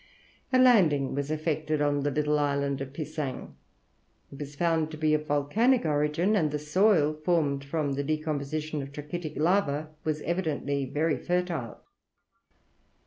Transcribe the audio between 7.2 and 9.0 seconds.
formed from the decomposition of